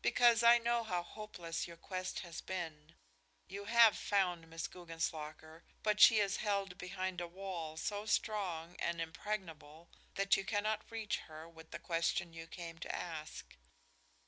[0.00, 2.94] "Because I know how hopeless your quest has been.
[3.48, 9.00] You have found Miss Guggenslocker, but she is held behind a wall so strong and
[9.00, 13.56] impregnable that you cannot reach her with the question you came to ask.